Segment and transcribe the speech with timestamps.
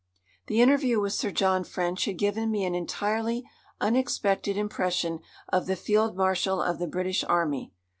[0.47, 3.43] The interview with Sir John French had given me an entirely
[3.79, 5.19] unexpected impression
[5.53, 7.71] of the Field Marshal of the British Army.